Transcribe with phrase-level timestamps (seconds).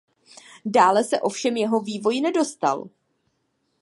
[0.65, 2.89] Dále se ovšem jeho vývoj nedostal.